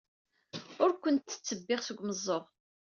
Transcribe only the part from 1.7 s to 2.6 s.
seg umeẓẓuɣ.